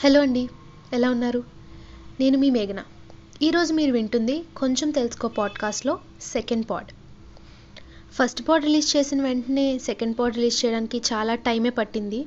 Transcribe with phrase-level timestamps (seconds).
[0.00, 0.48] Hello అండి
[0.92, 1.44] ఎలా ఉన్నారు?
[2.20, 2.82] నేను మీ మేఘన.
[3.42, 6.86] ఈరోజు మీరు వింటుంది కొంచెం తెలుసుకో పాడ్కాస్ట్లో second pod.
[8.14, 12.26] First pod release చేసిన వెంటనే సెకండ్ పాడ్ రిలీజ్ చేయడానికి చాలా టైమే పట్టింది.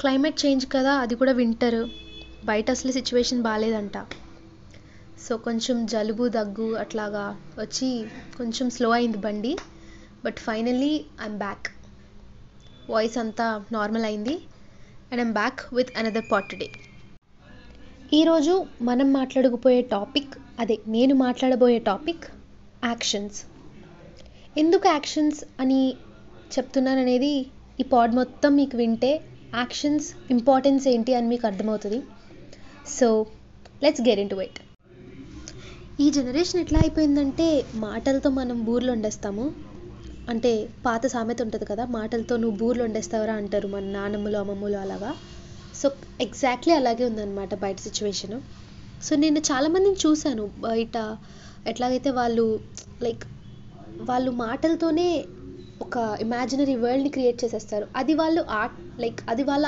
[0.00, 1.90] క్లైమేట్ చేంజ్ కదా అది కూడా వింటర్.
[2.44, 3.98] బయట అసలు సిచ్యువేషన్ బాగాలేదంట
[5.28, 8.06] సో కొంచెం జలుబు దగ్గు అట్లాగా వచ్చి
[8.38, 9.56] కొంచెం స్లో అయింది బండి.
[10.24, 11.75] But finally I'm back.
[12.90, 13.46] Voice అంతా
[13.76, 14.34] నార్మల్ అయింది.
[15.10, 16.68] And I'm back with another pod today.
[18.18, 18.54] ఈరోజు
[18.88, 22.24] మనం మాట్లాడకపోయే టాపిక్ అదే నేను మాట్లాడబోయే టాపిక్
[22.90, 23.38] యాక్షన్స్.
[24.62, 25.80] ఎందుకు యాక్షన్స్ అని
[26.54, 27.32] చెప్తున్నాను అనేది
[27.80, 29.10] ఈ పాడ్ మొత్తం మీకు వింటే
[29.54, 32.00] యాక్షన్స్ ఇంపార్టెన్స్ ఏంటి అని మీకు అర్థమవుతుంది.
[32.98, 33.08] So
[33.84, 34.60] let's get into it
[36.04, 37.46] ఈ జనరేషన్ ఎట్లా అయిపోయిందంటే
[37.84, 39.44] మాటలతో మనం బూర్లు వండేస్తాము
[40.30, 40.50] అంటే
[40.86, 45.10] పాత సామెత ఉంటుంది కదా మాటలతో నువ్వు బూర్లు వండేస్తావరా అంటారు మన నానమ్మలు అమ్మమ్మలు అలాగా.
[45.74, 45.86] సో
[46.20, 48.36] ఎగ్జాక్ట్లీ అలాగే ఉందన్నమాట బయట సిచ్యువేషన్
[49.02, 50.50] సో నేను చాలామందిని చూశాను.
[50.58, 50.96] బయట
[51.66, 52.44] ఎట్లాగైతే వాళ్ళు
[53.02, 53.24] లైక్
[54.00, 55.08] వాళ్ళు మాటలతోనే
[55.80, 57.86] ఒక ఇమాజినరీ వరల్డ్ని క్రియేట్ చేసేస్తారు.
[57.96, 59.66] అది వాళ్ళు ఆర్ట్ లైక్ అది వాళ్ళ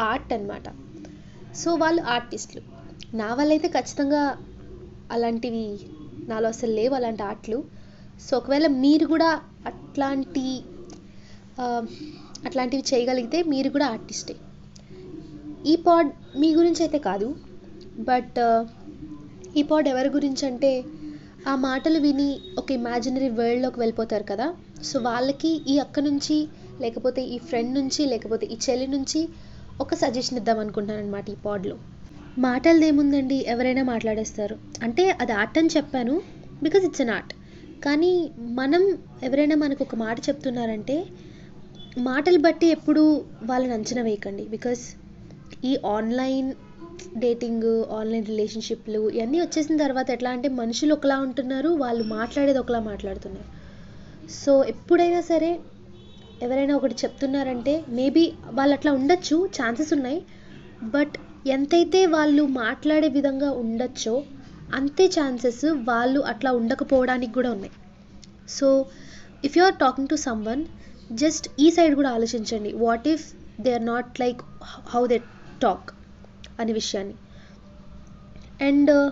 [0.00, 0.66] ఆర్ట్ అనమాట
[1.62, 2.62] సో వాళ్ళు ఆర్టిస్టులు
[3.16, 4.22] నా వాళ్ళైతే ఖచ్చితంగా
[5.12, 5.64] అలాంటివి
[6.30, 7.58] నాలో అసలు లేవు అలాంటి ఆర్ట్లు
[8.26, 9.30] సో ఒకవేళ మీరు కూడా
[9.92, 10.42] అట్లాంటి
[12.46, 14.34] అట్లాంటివి చేయగలిగితే మీరు కూడా ఆర్టిస్టే.
[15.66, 17.28] ఈ పాడ్ మీ గురించి అయితే కాదు
[18.08, 18.38] బట్
[19.56, 20.70] ఈ పాడ్ ఎవరి గురించి అంటే
[21.48, 24.46] ఆ మాటలు విని ఒక ఇమాజినరీ వరల్డ్లోకి వెళ్ళిపోతారు కదా.
[24.82, 26.48] సో వాళ్ళకి ఈ అక్క నుంచి
[26.80, 29.28] లేకపోతే ఈ ఫ్రెండ్ నుంచి లేకపోతే ఈ చెల్లి నుంచి
[29.80, 31.76] ఒక సజెషన్ ఇద్దాం అనుకుంటున్నాను అనమాట ఈ పాడ్లో.
[32.38, 34.58] మాటలదేముందండి ఎవరైనా మాట్లాడేస్తారు.
[34.82, 36.16] అంటే అది ఆర్ట్ అని చెప్పాను
[36.62, 37.32] బికాజ్ ఇట్స్ అన్ ఆర్ట్
[37.84, 41.06] కానీ మనం ఎవరైనా మనకు ఒక మాట చెప్తున్నారంటే
[41.98, 44.44] మాటలు బట్టి ఎప్పుడు వాళ్ళని అంచనా వేయకండి.
[44.44, 44.82] బికాస్
[45.64, 46.52] ఈ ఆన్లైన్
[47.16, 53.48] డేటింగ్ ఆన్లైన్ రిలేషన్షిప్లు ఇవన్నీ వచ్చేసిన తర్వాత ఎట్లా అంటే మనుషులు ఒకలా ఉంటున్నారు వాళ్ళు మాట్లాడేది ఒకలా మాట్లాడుతున్నారు.
[54.30, 55.60] సో ఎప్పుడైనా సరే
[56.42, 60.22] ఎవరైనా ఒకటి చెప్తున్నారంటే మేబీ వాళ్ళు అట్లా ఉండొచ్చు ఛాన్సెస్ ఉన్నాయి.
[60.82, 61.14] బట్
[61.46, 64.24] ఎంతైతే వాళ్ళు మాట్లాడే విధంగా ఉండొచ్చో
[64.74, 67.72] అంతే ఛాన్సెస్ వాళ్ళు అట్లా ఉండకపోవడానికి కూడా ఉన్నాయి.
[68.48, 68.86] So
[69.44, 70.14] if you are talking to
[70.44, 70.66] someone
[71.12, 72.72] just ఈ సైడ్ కూడా ఆలోచించండి.
[72.72, 75.18] What if they are not like how they
[75.60, 75.90] talk
[76.60, 77.14] అనే విషయాన్ని.
[78.60, 79.10] అండ్ uh,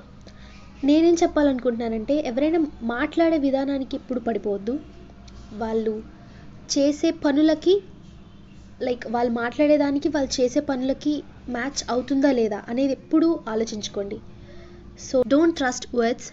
[0.84, 4.80] నేనేం చెప్పాలనుకుంటున్నానంటే ఎవరైనా మాట్లాడే విధానానికి ఎప్పుడు పడిపోవద్దు.
[5.52, 6.02] వాళ్ళు
[6.76, 7.82] చేసే పనులకి
[8.82, 14.18] లైక్ వాళ్ళు మాట్లాడేదానికి వాళ్ళు చేసే పనులకి మ్యాచ్ అవుతుందా లేదా అనేది ఎప్పుడూ ఆలోచించుకోండి.
[14.98, 16.32] So don't trust words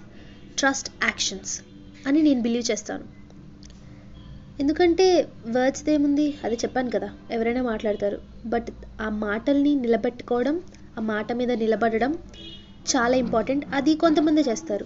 [0.60, 1.54] trust actions
[2.08, 3.06] అని నేను బిలీవ్ చేస్తాను.
[4.60, 5.06] ఎందుకంటే
[5.56, 6.28] వర్డ్స్ ఏముంది?
[6.46, 8.18] అది చెప్పాను కదా ఎవరైనా మాట్లాడతారు.
[8.54, 8.70] బట్
[9.02, 10.56] ఆ మాటల్ని నిలబెట్టుకోవడం
[10.98, 12.12] ఆ మాట మీద నిలబడడం
[12.86, 14.86] చాలా ఇంపార్టెంట్ అది కొంతమంది చేస్తారు.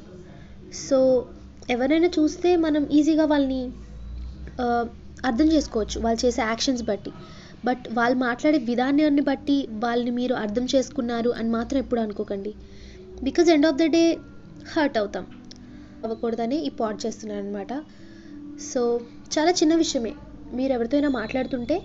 [0.85, 0.97] సో
[1.69, 3.61] ఎవరైనా చూస్తే మనం ఈజీగా వాళ్ళని
[5.29, 7.11] అర్థం చేసుకోవచ్చు వాళ్ళు చేసే యాక్షన్స్ బట్టి.
[7.65, 12.51] బట్ వాళ్ళు మాట్లాడే విధానాన్ని బట్టి వాళ్ళని మీరు అర్థం చేసుకున్నారు అని మాత్రం ఎప్పుడు అనుకోకండి.
[13.23, 14.03] Because end of the day
[14.65, 15.25] hurt అవుతాం.
[16.03, 17.83] అవ్వకూడదని ఈ పాడ్ చేస్తున్నాను అనమాట
[18.73, 18.99] సో
[19.37, 20.13] చాలా చిన్న విషయమే.
[20.53, 21.81] మీరు ఎవరితో అయినా మాట్లాడుతుంటే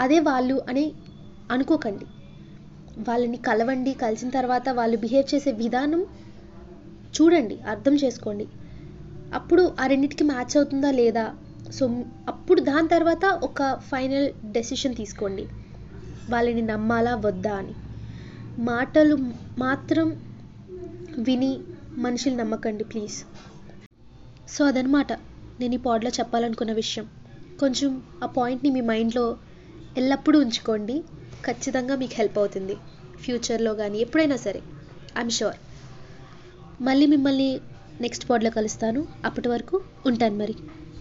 [0.00, 0.92] అదే వాళ్ళు అని
[1.50, 2.04] అనుకోకండి.
[3.08, 6.06] వాళ్ళని కలవండి కలిసిన తర్వాత వాళ్ళు బిహేవ్ చేసే విధానం
[7.20, 8.48] చూడండి అర్థం చేసుకోండి.
[9.34, 11.34] అప్పుడు ఆ రెండింటికి మ్యాచ్ అవుతుందా లేదా?
[11.72, 11.86] సో
[12.28, 15.46] అప్పుడు దాని తర్వాత ఒక ఫైనల్ డెసిషన్ తీసుకోండి.
[16.30, 17.74] వాళ్ళని నమ్మాలా వద్దా అని.
[18.58, 19.18] మాటలు
[19.58, 20.16] మాత్రం
[21.18, 21.58] విని
[21.98, 23.24] మనుషులు నమ్మకండి ప్లీజ్
[24.48, 25.12] సో అదనమాట
[25.60, 27.06] నేను ఈ పాడ్లో చెప్పాలనుకున్న విషయం.
[27.60, 29.36] కొంచెం ఆ పాయింట్ని మీ మైండ్లో
[29.96, 31.02] ఎల్లప్పుడూ ఉంచుకోండి.
[31.44, 32.76] ఖచ్చితంగా మీకు హెల్ప్ అవుతుంది.
[33.20, 34.62] ఫ్యూచర్లో కానీ ఎప్పుడైనా సరే.
[35.18, 35.56] ఐఎమ్ షూర్
[36.82, 37.60] మళ్ళీ మిమ్మల్ని
[38.00, 39.06] నెక్స్ట్ పాడ్లో కలుస్తాను.
[39.24, 40.54] అప్పటి వరకు ఉంటాను మరి.